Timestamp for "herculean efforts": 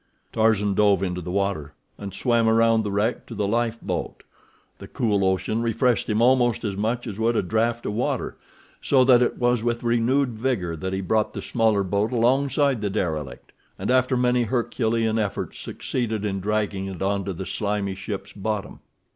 14.41-15.59